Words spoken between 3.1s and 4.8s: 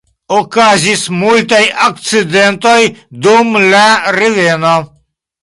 dum la reveno.